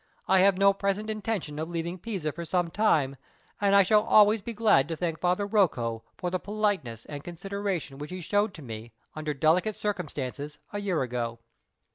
I 0.27 0.39
have 0.39 0.57
no 0.57 0.73
present 0.73 1.11
intention 1.11 1.59
of 1.59 1.69
leaving 1.69 1.99
Pisa 1.99 2.31
for 2.31 2.43
some 2.43 2.71
time, 2.71 3.17
and 3.61 3.75
I 3.75 3.83
shall 3.83 4.01
always 4.01 4.41
be 4.41 4.51
glad 4.51 4.87
to 4.87 4.95
thank 4.95 5.19
Father 5.19 5.45
Rocco 5.45 6.01
for 6.17 6.31
the 6.31 6.39
politeness 6.39 7.05
and 7.05 7.23
consideration 7.23 7.99
which 7.99 8.09
he 8.09 8.19
showed 8.19 8.55
to 8.55 8.63
me, 8.63 8.93
under 9.15 9.35
delicate 9.35 9.77
circumstances, 9.79 10.57
a 10.73 10.79
year 10.81 11.03
ago." 11.03 11.37